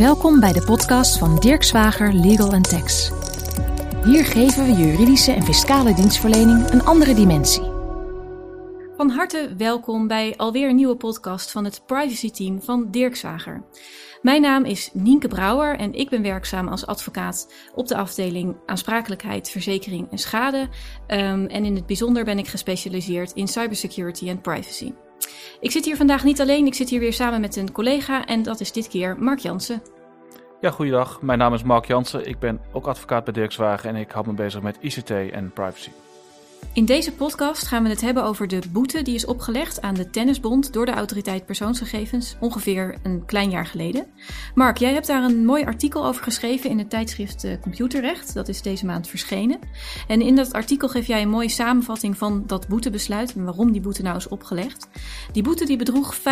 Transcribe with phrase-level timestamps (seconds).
[0.00, 3.10] Welkom bij de podcast van Dirk Zwager Legal Tax.
[4.04, 7.62] Hier geven we juridische en fiscale dienstverlening een andere dimensie.
[8.96, 13.64] Van harte welkom bij alweer een nieuwe podcast van het privacy team van Dirk Zwager.
[14.22, 19.50] Mijn naam is Nienke Brouwer en ik ben werkzaam als advocaat op de afdeling aansprakelijkheid,
[19.50, 20.58] verzekering en schade.
[20.60, 24.92] Um, en in het bijzonder ben ik gespecialiseerd in cybersecurity en privacy.
[25.60, 28.42] Ik zit hier vandaag niet alleen, ik zit hier weer samen met een collega en
[28.42, 29.82] dat is dit keer Mark Jansen.
[30.60, 31.22] Ja, goeiedag.
[31.22, 32.26] Mijn naam is Mark Jansen.
[32.26, 35.90] Ik ben ook advocaat bij Dirkswagen en ik hou me bezig met ICT en privacy.
[36.72, 40.10] In deze podcast gaan we het hebben over de boete die is opgelegd aan de
[40.10, 44.06] Tennisbond door de Autoriteit Persoonsgegevens ongeveer een klein jaar geleden.
[44.54, 48.34] Mark, jij hebt daar een mooi artikel over geschreven in het tijdschrift eh, Computerrecht.
[48.34, 49.58] Dat is deze maand verschenen.
[50.08, 53.80] En in dat artikel geef jij een mooie samenvatting van dat boetebesluit en waarom die
[53.80, 54.88] boete nou is opgelegd.
[55.32, 56.22] Die boete die bedroeg 525.000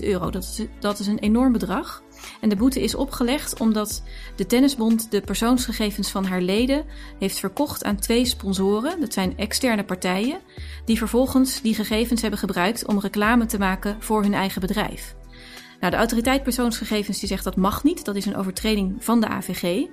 [0.00, 0.30] euro.
[0.30, 2.02] Dat is, dat is een enorm bedrag.
[2.40, 4.02] En de boete is opgelegd omdat
[4.36, 6.84] de Tennisbond de persoonsgegevens van haar leden
[7.18, 9.00] heeft verkocht aan twee sponsoren.
[9.00, 10.40] Dat zijn externe partijen,
[10.84, 15.16] die vervolgens die gegevens hebben gebruikt om reclame te maken voor hun eigen bedrijf.
[15.80, 18.04] Nou, de autoriteit persoonsgegevens die zegt dat mag niet.
[18.04, 19.86] Dat is een overtreding van de AVG.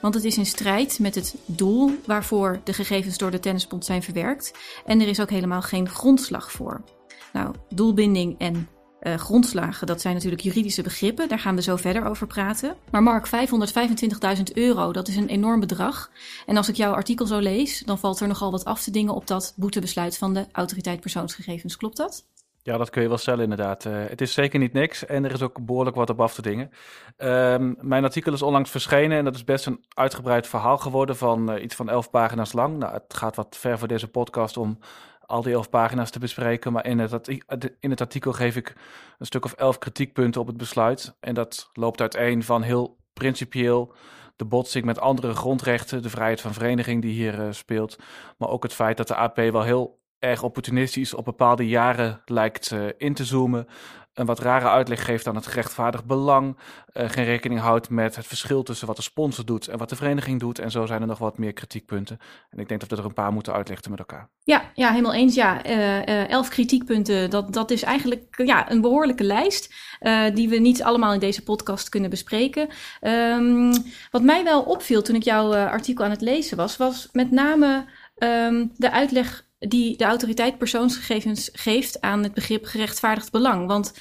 [0.00, 4.02] Want het is in strijd met het doel waarvoor de gegevens door de Tennisbond zijn
[4.02, 4.52] verwerkt.
[4.86, 6.84] En er is ook helemaal geen grondslag voor.
[7.32, 8.68] Nou, doelbinding en
[9.02, 11.28] uh, grondslagen, dat zijn natuurlijk juridische begrippen.
[11.28, 12.76] Daar gaan we zo verder over praten.
[12.90, 16.10] Maar Mark, 525.000 euro, dat is een enorm bedrag.
[16.46, 19.14] En als ik jouw artikel zo lees, dan valt er nogal wat af te dingen
[19.14, 21.76] op dat boetebesluit van de autoriteit persoonsgegevens.
[21.76, 22.24] Klopt dat?
[22.64, 23.84] Ja, dat kun je wel stellen inderdaad.
[23.84, 26.42] Uh, het is zeker niet niks en er is ook behoorlijk wat op af te
[26.42, 26.70] dingen.
[27.18, 31.54] Um, mijn artikel is onlangs verschenen en dat is best een uitgebreid verhaal geworden van
[31.54, 32.78] uh, iets van elf pagina's lang.
[32.78, 34.78] Nou, het gaat wat ver voor deze podcast om
[35.32, 36.72] al die elf pagina's te bespreken.
[36.72, 37.28] Maar in het,
[37.80, 38.74] in het artikel geef ik
[39.18, 41.16] een stuk of elf kritiekpunten op het besluit.
[41.20, 43.94] En dat loopt uiteen van heel principieel
[44.36, 47.98] de botsing met andere grondrechten, de vrijheid van vereniging die hier uh, speelt.
[48.38, 52.70] Maar ook het feit dat de AP wel heel erg opportunistisch op bepaalde jaren lijkt
[52.70, 53.66] uh, in te zoomen
[54.14, 56.56] een wat rare uitleg geeft aan het gerechtvaardigd belang.
[56.94, 59.96] Uh, geen rekening houdt met het verschil tussen wat de sponsor doet en wat de
[59.96, 60.58] vereniging doet.
[60.58, 62.18] En zo zijn er nog wat meer kritiekpunten.
[62.50, 64.30] En ik denk dat we er een paar moeten uitlichten met elkaar.
[64.42, 65.34] Ja, ja helemaal eens.
[65.34, 69.74] Ja, uh, elf kritiekpunten, dat, dat is eigenlijk ja, een behoorlijke lijst.
[70.34, 72.68] die we niet allemaal in deze podcast kunnen bespreken.
[73.00, 73.72] Um,
[74.10, 77.84] wat mij wel opviel toen ik jouw artikel aan het lezen was, was met name
[78.18, 83.66] um, de uitleg die de autoriteit persoonsgegevens geeft aan het begrip gerechtvaardigd belang.
[83.66, 83.94] Want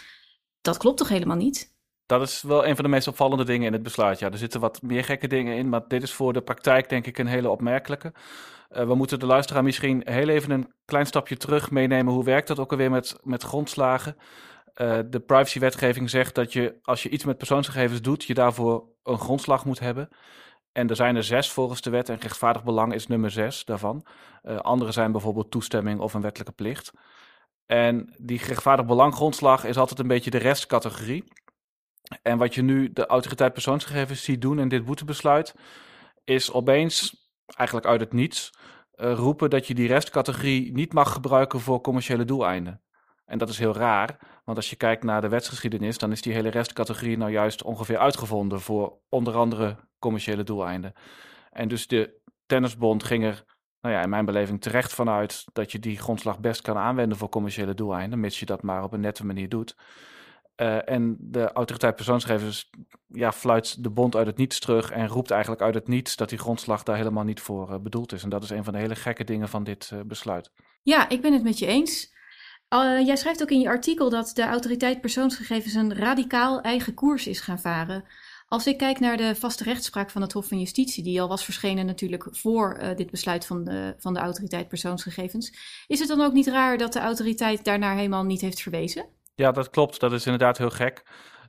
[0.61, 1.69] dat klopt toch helemaal niet?
[2.05, 4.19] Dat is wel een van de meest opvallende dingen in het besluit.
[4.19, 7.07] Ja, er zitten wat meer gekke dingen in, maar dit is voor de praktijk denk
[7.07, 8.13] ik een hele opmerkelijke.
[8.69, 12.13] Uh, we moeten de luisteraar misschien heel even een klein stapje terug meenemen.
[12.13, 14.15] Hoe werkt dat ook alweer met, met grondslagen?
[14.75, 19.19] Uh, de privacywetgeving zegt dat je als je iets met persoonsgegevens doet, je daarvoor een
[19.19, 20.09] grondslag moet hebben.
[20.71, 24.05] En er zijn er zes volgens de wet en rechtvaardig belang is nummer zes daarvan.
[24.43, 26.91] Uh, andere zijn bijvoorbeeld toestemming of een wettelijke plicht.
[27.65, 31.23] En die rechtvaardig belang grondslag is altijd een beetje de restcategorie.
[32.21, 35.55] En wat je nu de autoriteit persoonsgegevens ziet doen in dit boetebesluit,
[36.23, 38.53] is opeens, eigenlijk uit het niets,
[38.95, 42.81] uh, roepen dat je die restcategorie niet mag gebruiken voor commerciële doeleinden.
[43.25, 46.33] En dat is heel raar, want als je kijkt naar de wetsgeschiedenis, dan is die
[46.33, 50.93] hele restcategorie nou juist ongeveer uitgevonden voor onder andere commerciële doeleinden.
[51.49, 53.43] En dus de tennisbond ging er,
[53.81, 57.29] nou ja, in mijn beleving terecht vanuit dat je die grondslag best kan aanwenden voor
[57.29, 59.75] commerciële doeleinden, mits je dat maar op een nette manier doet.
[60.61, 62.69] Uh, en de autoriteit persoonsgegevens
[63.07, 66.29] ja, fluit de bond uit het niets terug en roept eigenlijk uit het niets dat
[66.29, 68.23] die grondslag daar helemaal niet voor uh, bedoeld is.
[68.23, 70.51] En dat is een van de hele gekke dingen van dit uh, besluit.
[70.81, 72.10] Ja, ik ben het met je eens.
[72.73, 77.27] Uh, jij schrijft ook in je artikel dat de autoriteit persoonsgegevens een radicaal eigen koers
[77.27, 78.03] is gaan varen.
[78.47, 81.43] Als ik kijk naar de vaste rechtspraak van het Hof van Justitie, die al was
[81.43, 85.53] verschenen natuurlijk voor uh, dit besluit van de, van de autoriteit persoonsgegevens,
[85.87, 89.05] is het dan ook niet raar dat de autoriteit daarnaar helemaal niet heeft verwezen?
[89.35, 89.99] Ja, dat klopt.
[89.99, 91.03] Dat is inderdaad heel gek.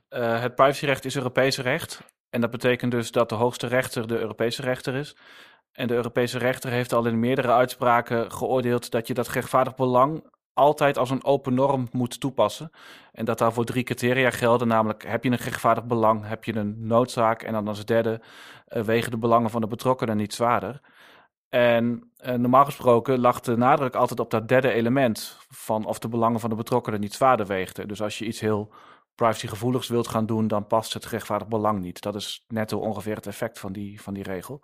[0.09, 2.01] Uh, het privacyrecht is Europees recht.
[2.29, 5.15] En dat betekent dus dat de hoogste rechter de Europese rechter is.
[5.71, 10.31] En de Europese rechter heeft al in meerdere uitspraken geoordeeld dat je dat rechtvaardig belang
[10.53, 12.71] altijd als een open norm moet toepassen.
[13.11, 16.87] En dat daarvoor drie criteria gelden, namelijk heb je een rechtvaardig belang, heb je een
[16.87, 18.21] noodzaak en dan als derde
[18.67, 20.81] uh, wegen de belangen van de betrokkenen niet zwaarder.
[21.49, 26.07] En uh, normaal gesproken lag de nadruk altijd op dat derde element van of de
[26.07, 27.87] belangen van de betrokkenen niet zwaarder weegden.
[27.87, 28.73] Dus als je iets heel
[29.15, 32.01] privacygevoeligs wilt gaan doen, dan past het rechtvaardig belang niet.
[32.01, 34.63] Dat is netto ongeveer het effect van die, van die regel.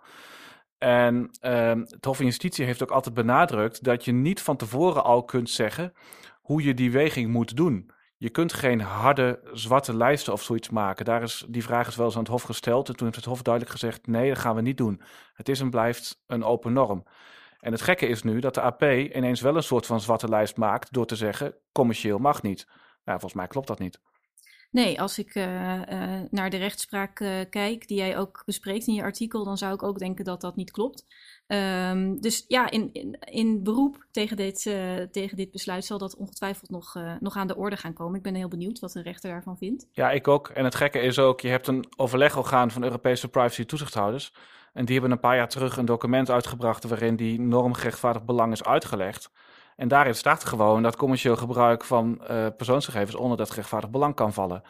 [0.80, 5.04] En uh, het Hof van Justitie heeft ook altijd benadrukt dat je niet van tevoren
[5.04, 5.92] al kunt zeggen
[6.40, 7.90] hoe je die weging moet doen.
[8.16, 11.04] je kunt geen harde zwarte lijsten of zoiets maken.
[11.04, 12.88] Daar is, die vraag is wel eens aan het Hof gesteld.
[12.88, 15.02] En toen heeft het Hof duidelijk gezegd: nee, dat gaan we niet doen.
[15.34, 17.06] Het is en blijft een open norm.
[17.58, 20.56] En het gekke is nu dat de AP ineens wel een soort van zwarte lijst
[20.56, 22.66] maakt door te zeggen: commercieel mag niet.
[23.04, 24.00] Nou, volgens mij klopt dat niet.
[24.70, 28.94] Nee, als ik uh, uh, naar de rechtspraak uh, kijk, die jij ook bespreekt in
[28.94, 31.06] je artikel, dan zou ik ook denken dat dat niet klopt.
[31.46, 34.62] Um, dus ja, in, in, in, beroep tegen dit,
[35.12, 38.16] tegen dit besluit zal dat ongetwijfeld nog, nog aan de orde gaan komen.
[38.16, 39.88] Ik ben heel benieuwd wat de rechter daarvan vindt.
[39.92, 40.48] Ja, ik ook.
[40.48, 44.32] En het gekke is ook, je hebt een overlegorgaan van Europese privacy toezichthouders.
[44.72, 48.52] En die hebben een paar jaar terug een document uitgebracht waarin die norm gerechtvaardigd belang
[48.52, 49.30] is uitgelegd.
[49.80, 54.32] En daarin staat gewoon dat commercieel gebruik van uh, persoonsgegevens onder dat gerechtvaardigd belang kan
[54.32, 54.62] vallen.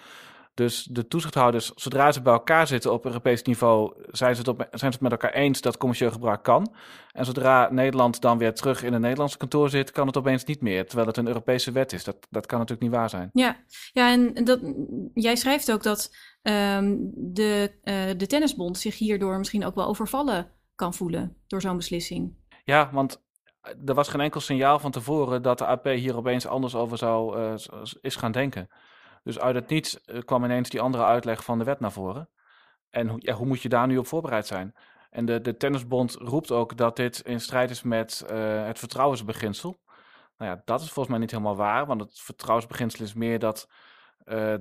[0.54, 4.58] Dus de toezichthouders, zodra ze bij elkaar zitten op Europees niveau, zijn ze, het op,
[4.58, 6.72] zijn ze het met elkaar eens dat commercieel gebruik kan.
[7.12, 10.60] En zodra Nederland dan weer terug in een Nederlandse kantoor zit, kan het opeens niet
[10.60, 12.04] meer, terwijl het een Europese wet is.
[12.04, 13.30] Dat, dat kan natuurlijk niet waar zijn.
[13.32, 13.56] Ja,
[13.92, 14.60] ja en dat,
[15.14, 20.50] jij schrijft ook dat um, de, uh, de tennisbond zich hierdoor misschien ook wel overvallen
[20.74, 22.34] kan voelen door zo'n beslissing.
[22.64, 23.22] Ja, want
[23.60, 27.38] er was geen enkel signaal van tevoren dat de AP hier opeens anders over zou
[27.38, 27.54] uh,
[28.00, 28.68] is gaan denken.
[29.22, 32.28] Dus uit het niets uh, kwam ineens die andere uitleg van de wet naar voren.
[32.90, 34.74] En hoe moet je daar nu op voorbereid zijn?
[35.10, 39.80] En de, de tennisbond roept ook dat dit in strijd is met het vertrouwensbeginsel.
[40.36, 43.68] Nou ja, dat is volgens mij niet helemaal waar, want het vertrouwensbeginsel is meer dat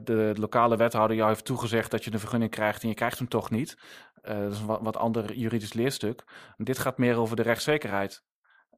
[0.03, 3.27] de lokale wethouder jou heeft toegezegd dat je een vergunning krijgt en je krijgt hem
[3.27, 3.77] toch niet.
[4.21, 6.23] Dat is een wat, ander juridisch leerstuk.
[6.57, 8.23] Dit gaat meer over de rechtszekerheid.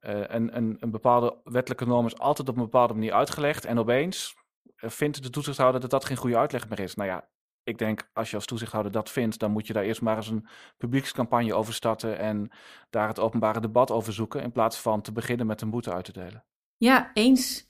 [0.01, 3.65] Uh, en, en een bepaalde wettelijke norm is altijd op een bepaalde manier uitgelegd.
[3.65, 4.35] En opeens
[4.75, 6.95] vindt de toezichthouder dat dat geen goede uitleg meer is.
[6.95, 7.29] Nou ja,
[7.63, 10.27] ik denk als je als toezichthouder dat vindt, dan moet je daar eerst maar eens
[10.27, 12.51] een publiekscampagne over starten en
[12.89, 16.05] daar het openbare debat over zoeken, in plaats van te beginnen met een boete uit
[16.05, 16.43] te delen.
[16.77, 17.69] Ja, eens.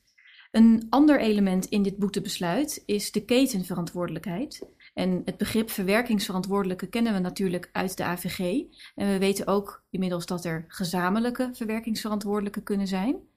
[0.51, 4.65] Een ander element in dit boetebesluit is de ketenverantwoordelijkheid.
[4.93, 8.39] En het begrip verwerkingsverantwoordelijke kennen we natuurlijk uit de AVG.
[8.95, 13.29] En we weten ook inmiddels dat er gezamenlijke verwerkingsverantwoordelijke kunnen zijn.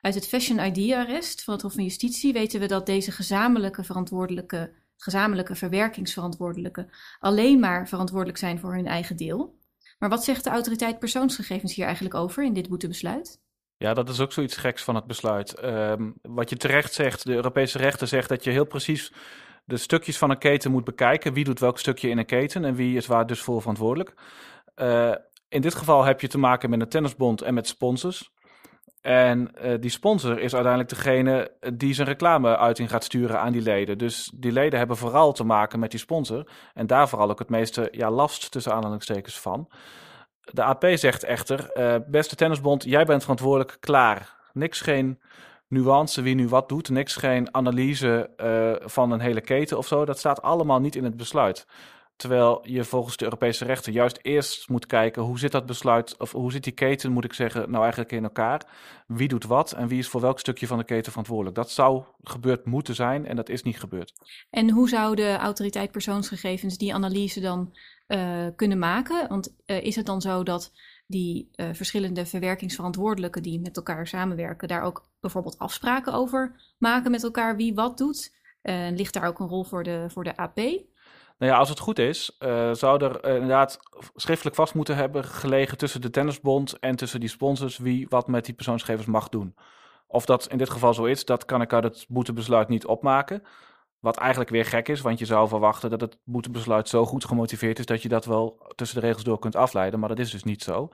[0.00, 4.72] Uit het Fashion ID-arrest van het Hof van Justitie weten we dat deze gezamenlijke verantwoordelijke,
[4.96, 9.58] gezamenlijke verwerkingsverantwoordelijke alleen maar verantwoordelijk zijn voor hun eigen deel.
[9.98, 13.40] Maar wat zegt de autoriteit persoonsgegevens hier eigenlijk over in dit boetebesluit?
[13.76, 15.64] Ja, dat is ook zoiets geks van het besluit.
[15.64, 19.12] Um, wat je terecht zegt, de Europese rechter zegt dat je heel precies
[19.64, 21.32] de stukjes van een keten moet bekijken.
[21.32, 24.14] Wie doet welk stukje in een keten en wie is waar dus voor verantwoordelijk.
[24.76, 25.14] Uh,
[25.48, 28.30] in dit geval heb je te maken met een tennisbond en met sponsors.
[29.00, 33.98] En uh, die sponsor is uiteindelijk degene die zijn reclameuiting gaat sturen aan die leden.
[33.98, 36.50] Dus die leden hebben vooral te maken met die sponsor.
[36.74, 39.70] En daar vooral ook het meeste ja, last tussen aanhalingstekens van.
[40.40, 41.70] De AP zegt echter,
[42.06, 44.36] beste tennisbond, jij bent verantwoordelijk, klaar.
[44.52, 45.20] Niks geen
[45.70, 50.04] nuance wie nu wat doet, niks geen analyse uh, van een hele keten of zo.
[50.04, 51.66] Dat staat allemaal niet in het besluit.
[52.16, 56.32] Terwijl je volgens de Europese rechten juist eerst moet kijken hoe zit dat besluit, of
[56.32, 58.62] hoe zit die keten, moet ik zeggen, nou eigenlijk in elkaar.
[59.06, 61.56] Wie doet wat en wie is voor welk stukje van de keten verantwoordelijk.
[61.56, 64.12] Dat zou gebeurd moeten zijn en dat is niet gebeurd.
[64.50, 67.76] En hoe zou de autoriteit persoonsgegevens die analyse dan
[68.08, 69.28] uh, kunnen maken?
[69.28, 70.72] Want uh, is het dan zo dat
[71.10, 77.22] die uh, verschillende verwerkingsverantwoordelijken die met elkaar samenwerken, daar ook bijvoorbeeld afspraken over maken met
[77.22, 78.38] elkaar wie wat doet?
[78.90, 80.56] ligt daar ook een rol voor de, voor de AP?
[81.40, 83.78] Nou ja, als het goed is, uh, zou er uh, inderdaad
[84.14, 88.44] schriftelijk vast moeten hebben gelegen tussen de tennisbond en tussen die sponsors wie wat met
[88.44, 89.54] die persoonsgegevens mag doen.
[90.06, 93.42] Of dat in dit geval zo is, dat kan ik uit het boetebesluit niet opmaken.
[94.00, 97.78] Wat eigenlijk weer gek is, want je zou verwachten dat het boetebesluit zo goed gemotiveerd
[97.78, 100.44] is dat je dat wel tussen de regels door kunt afleiden, maar dat is dus
[100.44, 100.88] niet zo.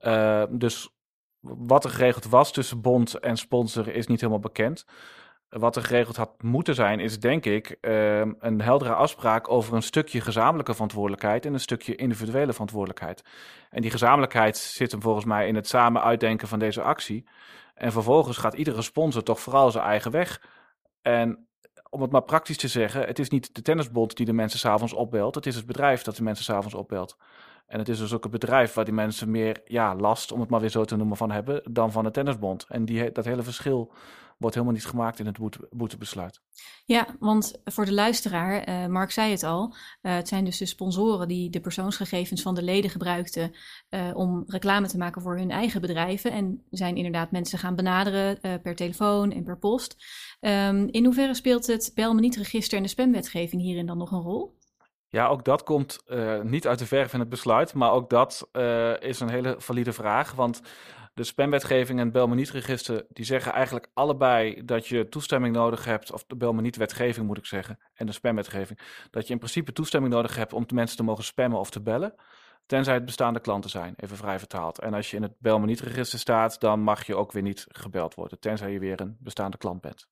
[0.00, 0.98] Uh, dus
[1.40, 4.86] wat er geregeld was tussen bond en sponsor is niet helemaal bekend.
[5.48, 9.82] Wat er geregeld had moeten zijn, is denk ik uh, een heldere afspraak over een
[9.82, 13.22] stukje gezamenlijke verantwoordelijkheid en een stukje individuele verantwoordelijkheid.
[13.70, 17.28] En die gezamenlijkheid zit hem volgens mij in het samen uitdenken van deze actie.
[17.74, 20.42] En vervolgens gaat iedere sponsor toch vooral zijn eigen weg.
[21.02, 21.47] En
[21.90, 24.92] om het maar praktisch te zeggen, het is niet de tennisbond die de mensen s'avonds
[24.92, 25.34] opbelt.
[25.34, 27.16] Het is het bedrijf dat de mensen s'avonds opbelt.
[27.68, 30.50] En het is dus ook het bedrijf waar die mensen meer ja, last, om het
[30.50, 32.64] maar weer zo te noemen, van hebben dan van de tennisbond.
[32.68, 33.92] En die, dat hele verschil
[34.38, 36.40] wordt helemaal niet gemaakt in het boete, boetebesluit.
[36.84, 40.66] Ja, want voor de luisteraar, uh, Mark zei het al, uh, het zijn dus de
[40.66, 43.52] sponsoren die de persoonsgegevens van de leden gebruikten
[43.90, 46.32] uh, om reclame te maken voor hun eigen bedrijven.
[46.32, 49.96] En zijn inderdaad mensen gaan benaderen per telefoon en per post.
[50.40, 54.20] Um, in hoeverre speelt het bel niet register en de spamwetgeving hierin dan nog een
[54.20, 54.57] rol?
[55.10, 58.48] Ja, ook dat komt uh, niet uit de verf in het besluit, maar ook dat
[58.52, 60.32] uh, is een hele valide vraag.
[60.32, 60.60] Want
[61.14, 66.24] de spamwetgeving en het Belmaniet-register, die zeggen eigenlijk allebei dat je toestemming nodig hebt, of
[66.24, 68.78] de Belmaniet-wetgeving moet ik zeggen, en de spamwetgeving,
[69.10, 71.80] dat je in principe toestemming nodig hebt om de mensen te mogen spammen of te
[71.80, 72.14] bellen,
[72.66, 74.78] tenzij het bestaande klanten zijn, even vrij vertaald.
[74.78, 78.40] En als je in het Belmaniet-register staat, dan mag je ook weer niet gebeld worden,
[78.40, 80.08] tenzij je weer een bestaande klant bent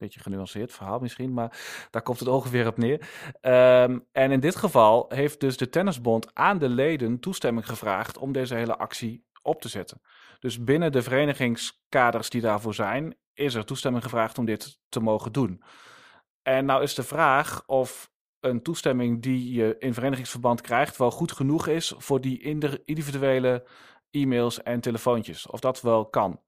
[0.00, 1.58] beetje genuanceerd verhaal misschien, maar
[1.90, 3.08] daar komt het ongeveer op neer.
[3.40, 8.32] Um, en in dit geval heeft dus de Tennisbond aan de leden toestemming gevraagd om
[8.32, 10.00] deze hele actie op te zetten.
[10.38, 15.32] Dus binnen de verenigingskaders die daarvoor zijn, is er toestemming gevraagd om dit te mogen
[15.32, 15.62] doen.
[16.42, 21.32] En nou is de vraag of een toestemming die je in verenigingsverband krijgt wel goed
[21.32, 22.42] genoeg is voor die
[22.84, 23.66] individuele
[24.10, 25.46] e-mails en telefoontjes.
[25.46, 26.40] Of dat wel kan.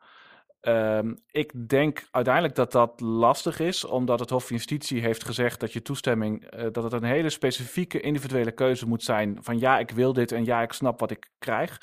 [0.68, 5.60] Um, ik denk uiteindelijk dat dat lastig is, omdat het Hof van Justitie heeft gezegd
[5.60, 9.78] dat je toestemming, uh, dat het een hele specifieke individuele keuze moet zijn van ja,
[9.78, 11.80] ik wil dit en ja, ik snap wat ik krijg.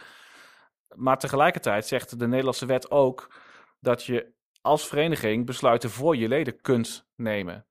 [0.95, 3.33] Maar tegelijkertijd zegt de Nederlandse wet ook
[3.79, 7.68] dat je als vereniging besluiten voor je leden kunt nemen.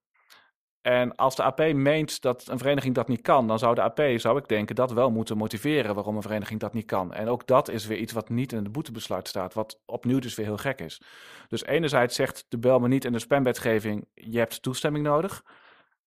[0.88, 4.00] En als de AP meent dat een vereniging dat niet kan, dan zou de AP,
[4.16, 7.12] zou ik denken, dat wel moeten motiveren waarom een vereniging dat niet kan.
[7.12, 10.34] En ook dat is weer iets wat niet in het boetebesluit staat, wat opnieuw dus
[10.34, 11.00] weer heel gek is.
[11.48, 15.44] Dus enerzijds zegt de bel niet in de spamwetgeving, je hebt toestemming nodig.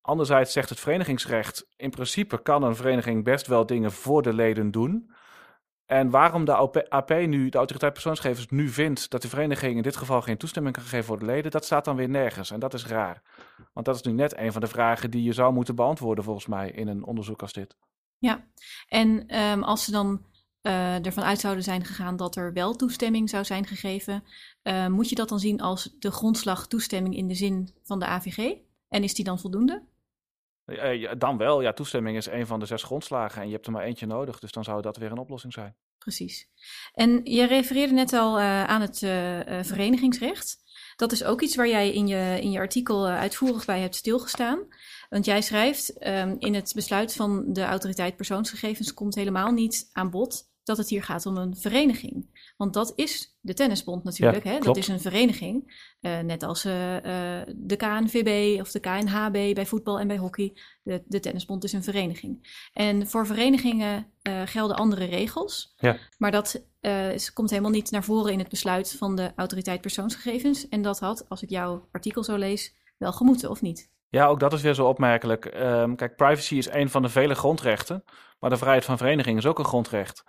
[0.01, 4.71] Anderzijds zegt het verenigingsrecht, in principe kan een vereniging best wel dingen voor de leden
[4.71, 5.11] doen.
[5.91, 9.95] En waarom de AP nu, de autoriteit persoonsgegevens, nu vindt dat de vereniging in dit
[9.95, 12.51] geval geen toestemming kan geven voor de leden, dat staat dan weer nergens.
[12.51, 13.21] En dat is raar.
[13.73, 16.45] Want dat is nu net een van de vragen die je zou moeten beantwoorden, volgens
[16.45, 17.77] mij, in een onderzoek als dit.
[18.17, 18.47] Ja,
[18.87, 20.25] en um, als ze dan
[20.61, 24.23] uh, ervan uit zouden zijn gegaan dat er wel toestemming zou zijn gegeven,
[24.63, 28.05] uh, moet je dat dan zien als de grondslag toestemming in de zin van de
[28.05, 28.55] AVG?
[28.89, 29.83] En is die dan voldoende?
[31.17, 33.83] Dan wel, ja, toestemming is een van de zes grondslagen en je hebt er maar
[33.83, 35.75] eentje nodig, dus dan zou dat weer een oplossing zijn.
[35.97, 36.47] Precies.
[36.93, 40.57] En je refereerde net al uh, aan het uh, verenigingsrecht.
[40.95, 44.67] Dat is ook iets waar jij in je, in je artikel uitvoerig bij hebt stilgestaan.
[45.09, 50.09] Want jij schrijft, um, in het besluit van de autoriteit persoonsgegevens komt helemaal niet aan
[50.09, 52.30] bod dat het hier gaat om een vereniging.
[52.61, 54.43] Want dat is de tennisbond natuurlijk.
[54.43, 54.59] hè?
[54.59, 55.85] Dat is een vereniging.
[56.01, 57.01] Uh, net als uh, uh,
[57.55, 60.53] de KNVB of de KNHB bij voetbal en bij hockey.
[60.83, 62.59] De, de tennisbond is een vereniging.
[62.73, 64.07] En voor verenigingen
[64.45, 65.73] gelden andere regels.
[65.77, 65.97] Ja.
[66.17, 66.65] Maar dat
[67.13, 70.69] is, komt helemaal niet naar voren in het besluit van de autoriteit persoonsgegevens.
[70.69, 73.89] En dat had, als ik jouw artikel zo lees, wel gemoeten, of niet?
[74.09, 75.45] Ja, ook dat is weer zo opmerkelijk.
[75.45, 78.03] Um, kijk, privacy is een van de vele grondrechten.
[78.39, 80.23] Maar de vrijheid van vereniging is ook een grondrecht.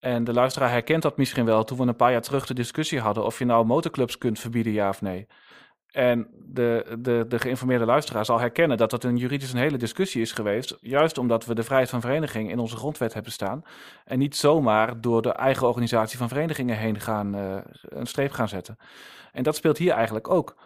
[0.00, 3.00] En de luisteraar herkent dat misschien wel toen we een paar jaar terug de discussie
[3.00, 5.26] hadden of je nou motorclubs kunt verbieden, ja of nee.
[5.88, 10.22] En de, de, de geïnformeerde luisteraar zal herkennen dat dat een juridisch een hele discussie
[10.22, 10.76] is geweest.
[10.80, 13.62] Juist omdat we de vrijheid van vereniging in onze grondwet hebben staan.
[14.04, 18.48] En niet zomaar door de eigen organisatie van verenigingen heen gaan, uh, een streep gaan
[18.48, 18.76] zetten.
[19.32, 20.56] En dat speelt hier eigenlijk ook.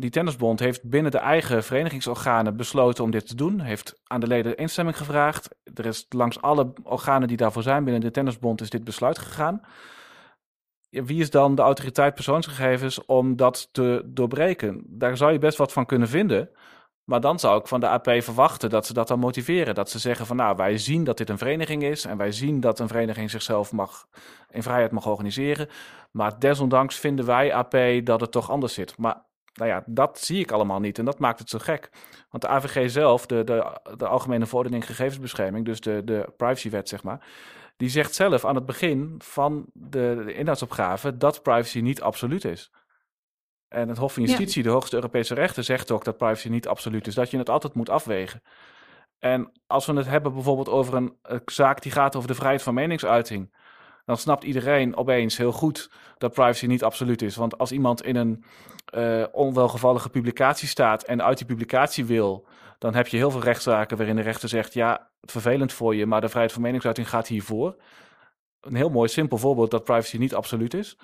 [0.00, 3.60] Die tennisbond heeft binnen de eigen verenigingsorganen besloten om dit te doen.
[3.60, 5.48] Heeft aan de leden instemming gevraagd.
[5.74, 9.60] Er is langs alle organen die daarvoor zijn binnen de tennisbond is dit besluit gegaan.
[10.90, 14.84] Wie is dan de autoriteit persoonsgegevens om dat te doorbreken?
[14.86, 16.50] Daar zou je best wat van kunnen vinden.
[17.04, 19.74] Maar dan zou ik van de AP verwachten dat ze dat dan motiveren.
[19.74, 22.04] Dat ze zeggen van nou, wij zien dat dit een vereniging is.
[22.04, 24.06] En wij zien dat een vereniging zichzelf mag,
[24.50, 25.68] in vrijheid mag organiseren.
[26.10, 28.98] Maar desondanks vinden wij AP dat het toch anders zit.
[28.98, 29.26] Maar
[29.58, 31.90] nou ja, dat zie ik allemaal niet en dat maakt het zo gek.
[32.30, 37.02] Want de AVG zelf, de, de, de Algemene Verordening Gegevensbescherming, dus de, de privacywet zeg
[37.02, 37.26] maar,
[37.76, 42.70] die zegt zelf aan het begin van de, de inhoudsopgave dat privacy niet absoluut is.
[43.68, 47.06] En het Hof van Justitie, de hoogste Europese rechter, zegt ook dat privacy niet absoluut
[47.06, 48.42] is, dat je het altijd moet afwegen.
[49.18, 52.62] En als we het hebben bijvoorbeeld over een, een zaak die gaat over de vrijheid
[52.62, 53.54] van meningsuiting,
[54.08, 57.36] dan snapt iedereen opeens heel goed dat privacy niet absoluut is.
[57.36, 58.44] Want als iemand in een
[58.94, 62.46] uh, onwelgevallige publicatie staat en uit die publicatie wil,
[62.78, 66.20] dan heb je heel veel rechtszaken waarin de rechter zegt: ja, vervelend voor je, maar
[66.20, 67.76] de vrijheid van meningsuiting gaat hiervoor.
[68.60, 70.98] Een heel mooi simpel voorbeeld dat privacy niet absoluut is.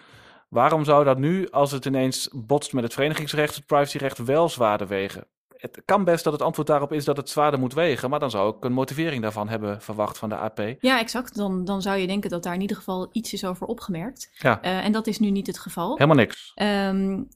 [0.49, 4.87] Waarom zou dat nu, als het ineens botst met het verenigingsrecht, het privacyrecht wel zwaarder
[4.87, 5.27] wegen?
[5.65, 8.31] Het kan best dat het antwoord daarop is dat het zwaarder moet wegen, maar dan
[8.31, 10.75] zou ik een motivering daarvan hebben verwacht van de AP.
[10.81, 11.37] Ja, exact.
[11.37, 14.31] Dan, dan zou je denken dat daar in ieder geval iets is over opgemerkt.
[14.39, 14.65] Ja.
[14.65, 15.93] Uh, en dat is nu niet het geval.
[15.93, 16.53] Helemaal niks.
[16.63, 17.29] Um,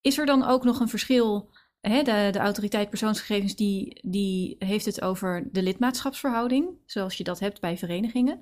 [0.00, 1.50] is er dan ook nog een verschil?
[1.80, 7.38] Hè, de, de autoriteit persoonsgegevens die, die heeft het over de lidmaatschapsverhouding, zoals je dat
[7.38, 8.34] hebt bij verenigingen.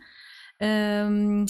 [0.59, 1.45] Um,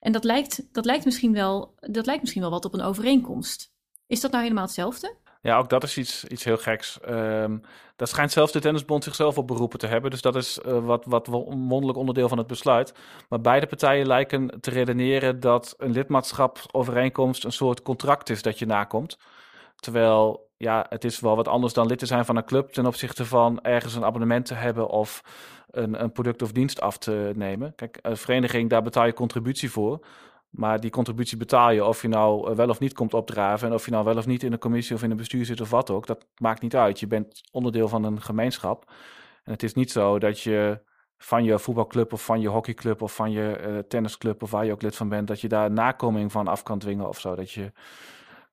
[0.00, 3.72] en dat lijkt, dat, lijkt misschien wel, dat lijkt misschien wel wat op een overeenkomst.
[4.06, 5.16] Is dat nou helemaal hetzelfde?
[5.42, 6.98] Ja, ook dat is iets, iets heel geks.
[7.08, 7.60] Um,
[7.96, 10.10] daar schijnt zelfs de Tennisbond zichzelf op beroepen te hebben.
[10.10, 12.94] Dus dat is uh, wat, wat wonderlijk onderdeel van het besluit.
[13.28, 18.66] Maar beide partijen lijken te redeneren dat een lidmaatschapsovereenkomst een soort contract is dat je
[18.66, 19.18] nakomt.
[19.76, 22.86] Terwijl, ja, het is wel wat anders dan lid te zijn van een club ten
[22.86, 25.22] opzichte van ergens een abonnement te hebben of
[25.70, 27.74] een, een product of dienst af te nemen.
[27.74, 30.00] Kijk, een vereniging, daar betaal je contributie voor.
[30.50, 33.68] Maar die contributie betaal je of je nou eh, wel of niet komt opdraven.
[33.68, 35.60] En of je nou wel of niet in een commissie of in een bestuur zit
[35.60, 36.06] of wat ook.
[36.06, 37.00] Dat maakt niet uit.
[37.00, 38.92] Je bent onderdeel van een gemeenschap.
[39.44, 40.82] En het is niet zo dat je
[41.18, 44.72] van je voetbalclub of van je hockeyclub of van je uh, tennisclub of waar je
[44.72, 47.34] ook lid van bent, dat je daar nakoming van af kan dwingen of zo.
[47.34, 47.72] Dat je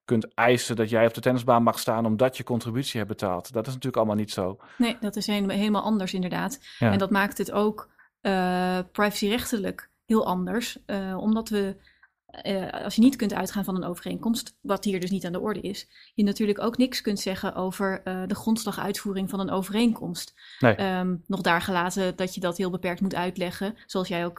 [0.04, 3.52] kunt eisen dat jij op de tennisbaan mag staan omdat je contributie hebt betaald.
[3.52, 4.58] Dat is natuurlijk allemaal niet zo.
[4.76, 6.60] Nee, dat is helemaal anders inderdaad.
[6.78, 7.88] En dat maakt het ook
[8.22, 10.78] uh, privacyrechtelijk heel anders.
[10.86, 11.76] Uh, omdat we,
[12.46, 15.40] uh, als je niet kunt uitgaan van een overeenkomst, wat hier dus niet aan de
[15.40, 20.34] orde is, je natuurlijk ook niks kunt zeggen over uh, de grondslaguitvoering van een overeenkomst.
[20.58, 20.98] Nee.
[20.98, 24.38] Um, nog daar gelaten dat je dat heel beperkt moet uitleggen, zoals jij ook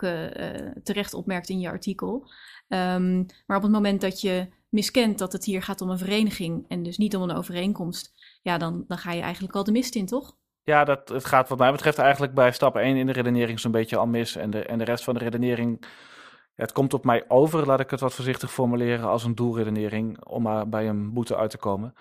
[0.83, 2.31] terecht opmerkt in je artikel.
[2.67, 6.65] Um, maar op het moment dat je miskent dat het hier gaat om een vereniging
[6.67, 9.95] en dus niet om een overeenkomst, ja, dan, dan ga je eigenlijk al de mist
[9.95, 10.37] in, toch?
[10.63, 13.71] Ja, dat, het gaat wat mij betreft eigenlijk bij stap 1 in de redenering zo'n
[13.71, 14.35] beetje al mis.
[14.35, 15.85] En de, en de rest van de redenering,
[16.59, 20.41] het komt op mij over, laat ik het wat voorzichtig formuleren, als een doelredenering om
[20.41, 21.95] maar bij een boete uit te komen.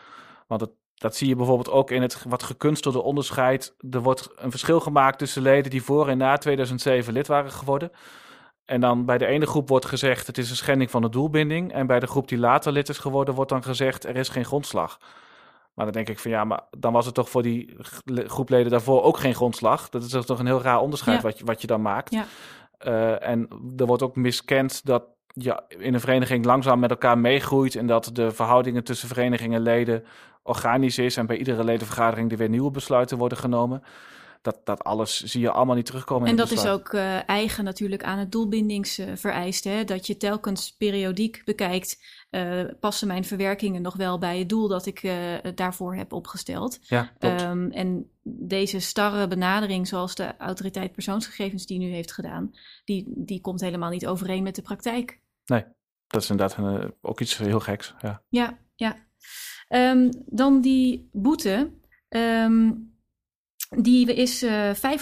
[0.47, 3.75] Want het, dat zie je bijvoorbeeld ook in het wat gekunstelde onderscheid.
[3.91, 7.91] Er wordt een verschil gemaakt tussen leden die voor en na 2007 lid waren geworden.
[8.65, 11.73] En dan bij de ene groep wordt gezegd het is een schending van de doelbinding.
[11.73, 14.45] En bij de groep die later lid is geworden wordt dan gezegd er is geen
[14.45, 14.99] grondslag.
[15.75, 19.03] Maar dan denk ik van ja, maar dan was het toch voor die groepleden daarvoor
[19.03, 19.89] ook geen grondslag.
[19.89, 22.13] Dat is toch een heel raar onderscheid wat, je, wat je dan maakt.
[22.13, 22.25] Ja.
[22.87, 27.75] Uh, en er wordt ook miskend dat je in een vereniging langzaam met elkaar meegroeit
[27.75, 30.05] en dat de verhoudingen tussen verenigingen en leden
[30.43, 33.83] organisch is en bij iedere ledenvergadering er weer nieuwe besluiten worden genomen
[34.43, 36.29] dat, dat alles zie je allemaal niet terugkomen.
[36.29, 39.73] En dat is ook uh, eigen natuurlijk aan het doelbindingsvereisten.
[39.73, 39.85] Hè?
[39.85, 44.87] Dat je telkens periodiek bekijkt, uh, passen mijn verwerkingen nog wel bij het doel dat
[44.87, 45.15] ik uh,
[45.55, 46.79] daarvoor heb opgesteld.
[46.83, 52.55] Ja, um, en deze starre benadering, zoals de autoriteit persoonsgegevens die nu heeft gedaan,
[52.85, 55.21] die, die komt helemaal niet overeen met de praktijk.
[55.45, 55.65] Nee,
[56.07, 57.95] dat is inderdaad een, ook iets heel geks.
[58.01, 58.59] Ja, ja.
[58.75, 58.97] ja.
[59.69, 61.71] Um, dan die boete.
[62.09, 62.97] Um,
[63.69, 64.99] die is uh, eh,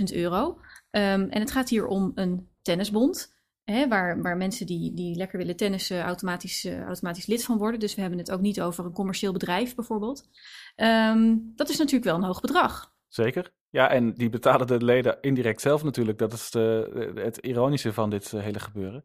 [0.00, 0.60] 525.000 euro.
[0.90, 3.36] Um, en het gaat hier om een tennisbond.
[3.64, 7.80] Hè, waar, waar mensen die, die lekker willen tennissen automatisch, uh, automatisch lid van worden.
[7.80, 10.28] Dus we hebben het ook niet over een commercieel bedrijf bijvoorbeeld.
[10.76, 12.92] Um, dat is natuurlijk wel een hoog bedrag.
[13.08, 13.52] Zeker.
[13.70, 16.18] Ja, en die betalen de leden indirect zelf natuurlijk.
[16.18, 19.04] Dat is de, het ironische van dit uh, hele gebeuren.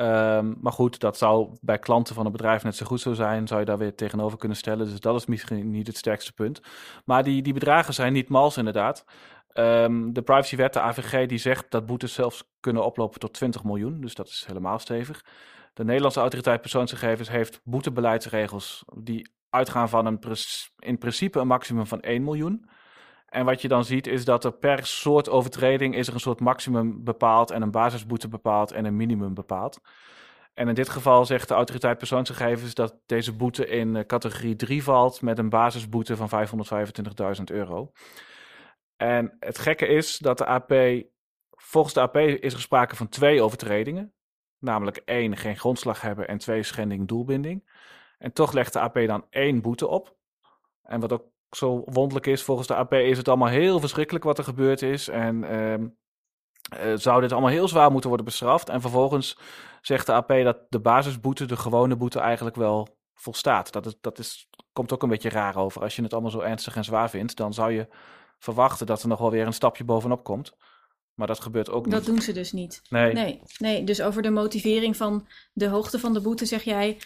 [0.00, 3.46] Um, maar goed, dat zou bij klanten van een bedrijf net zo goed zo zijn.
[3.46, 4.86] Zou je daar weer tegenover kunnen stellen.
[4.86, 6.60] Dus dat is misschien niet het sterkste punt.
[7.04, 9.04] Maar die, die bedragen zijn niet mals inderdaad.
[9.54, 14.00] Um, de privacywet, de AVG, die zegt dat boetes zelfs kunnen oplopen tot 20 miljoen.
[14.00, 15.24] Dus dat is helemaal stevig.
[15.74, 20.20] De Nederlandse autoriteit persoonsgegevens heeft boetebeleidsregels die uitgaan van een
[20.78, 22.68] in principe een maximum van 1 miljoen.
[23.34, 26.40] En wat je dan ziet is dat er per soort overtreding is er een soort
[26.40, 29.80] maximum bepaald en een basisboete bepaald en een minimum bepaald.
[30.52, 34.82] En in dit geval zegt de autoriteit persoonsgegevens dat deze boete in eh, categorie 3
[34.82, 36.46] valt met een basisboete van
[37.36, 37.92] 525.000 euro.
[38.96, 40.72] En het gekke is dat de AP,
[41.50, 44.12] volgens de AP is er sprake van twee overtredingen.
[44.58, 47.70] Namelijk één, geen grondslag hebben en twee, schending doelbinding.
[48.18, 50.16] En toch legt de AP dan één boete op.
[50.82, 52.42] En wat ook zo wonderlijk is.
[52.42, 55.08] Volgens de AP is het allemaal heel verschrikkelijk wat er gebeurd is.
[55.08, 58.68] En uh, zou dit allemaal heel zwaar moeten worden bestraft.
[58.68, 59.38] En vervolgens
[59.80, 63.72] zegt de AP dat de basisboete, de gewone boete, eigenlijk wel volstaat.
[63.72, 65.82] Dat, dat is, komt ook een beetje raar over.
[65.82, 67.88] Als je het allemaal zo ernstig en zwaar vindt, dan zou je
[68.38, 70.56] verwachten dat er nog wel weer een stapje bovenop komt.
[71.14, 71.94] Maar dat gebeurt ook niet.
[71.94, 72.82] Dat doen ze dus niet.
[72.88, 73.12] Nee.
[73.12, 73.40] nee.
[73.58, 76.98] Nee, dus over de motivering van de hoogte van de boete zeg jij,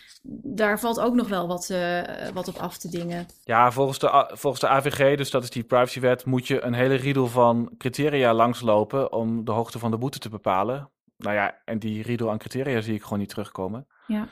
[0.43, 2.03] daar valt ook nog wel wat, uh,
[2.35, 3.27] wat op af te dingen.
[3.45, 6.95] Ja, volgens de, volgens de AVG, dus dat is die privacywet, moet je een hele
[6.95, 10.91] riedel van criteria langslopen om de hoogte van de boete te bepalen.
[11.17, 13.87] Nou ja, en die riedel aan criteria zie ik gewoon niet terugkomen.
[14.07, 14.29] Ja.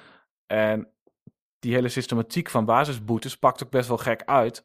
[0.46, 0.88] En
[1.58, 4.62] die hele systematiek van basisboetes pakt ook best wel gek uit.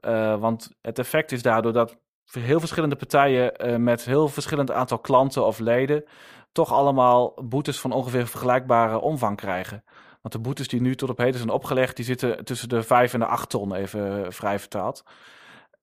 [0.00, 1.98] Uh, want het effect is daardoor dat
[2.30, 6.04] heel verschillende partijen uh, met heel verschillend aantal klanten of leden
[6.52, 9.84] toch allemaal boetes van ongeveer vergelijkbare omvang krijgen.
[10.20, 13.12] Want de boetes die nu tot op heden zijn opgelegd, die zitten tussen de 5
[13.12, 15.04] en de 8 ton, even vrij vertaald.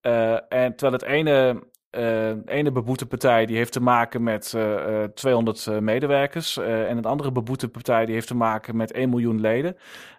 [0.01, 1.63] Uh, en terwijl het ene
[2.45, 6.57] ene beboete partij die heeft te maken met uh, 200 medewerkers.
[6.57, 9.77] en een andere beboete partij die heeft te maken met 1 miljoen leden.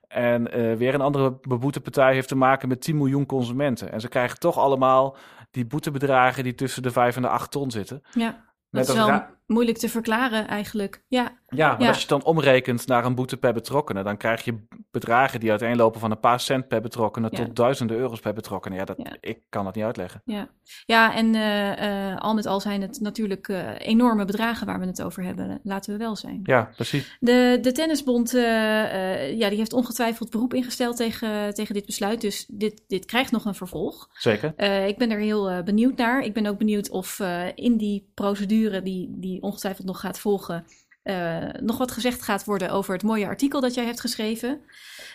[0.09, 0.45] En
[0.79, 3.93] weer een andere beboete partij heeft te maken met 10 miljoen consumenten.
[3.93, 5.17] En ze krijgen toch allemaal
[5.51, 8.03] die boetebedragen die tussen de 5 en de 8 ton zitten.
[8.13, 11.05] Ja, dat is wel moeilijk te verklaren eigenlijk.
[11.09, 14.45] Ja, ja, maar als je het dan omrekent naar een boete per betrokkene, dan krijg
[14.45, 18.75] je bedragen die uiteenlopen van een paar cent per betrokkene tot duizenden euro's per betrokkene.
[18.75, 20.23] Ja, dat, ik kan dat niet uitleggen.
[20.25, 20.49] Ja,
[20.87, 24.87] ja en uh, uh, al met al zijn het natuurlijk uh, enorme bedragen waar we
[24.87, 25.61] het over hebben.
[25.63, 26.41] Laten we wel zijn.
[26.43, 27.17] Ja, precies.
[27.21, 32.21] De, de Tennisbond ja, die heeft ongetwijfeld beroep ingesteld tegen, tegen dit besluit.
[32.21, 34.09] Dus dit, dit krijgt nog een vervolg.
[34.13, 34.49] Zeker.
[34.87, 36.21] ik ben er heel benieuwd naar.
[36.21, 37.21] Ik ben ook benieuwd of
[37.55, 40.65] in die procedure die, die ongetwijfeld nog gaat volgen
[41.07, 44.61] uh, nog wat gezegd gaat worden over het mooie artikel dat jij hebt geschreven.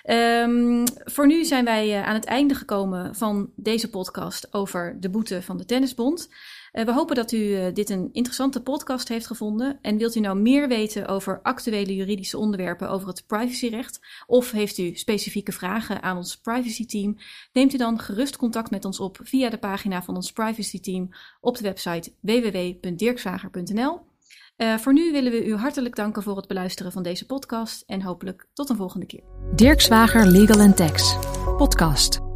[0.09, 5.09] Um, voor nu zijn wij uh, aan het einde gekomen van deze podcast over de
[5.09, 6.29] boete van de Tennisbond.
[6.73, 9.79] Uh, we hopen dat u dit een interessante podcast heeft gevonden.
[9.81, 13.99] En wilt u nou meer weten over actuele juridische onderwerpen over het privacyrecht?
[14.27, 17.17] Of heeft u specifieke vragen aan ons privacy team?
[17.53, 21.09] Neemt u dan gerust contact met ons op via de pagina van ons privacy team
[21.41, 24.10] op de website www.dirkzwager.nl.
[24.61, 28.01] Uh, voor nu willen we u hartelijk danken voor het beluisteren van deze podcast en
[28.01, 29.23] hopelijk tot een volgende keer.
[29.55, 31.17] Dirk Zwager Legal Tax,
[31.57, 32.30] podcast.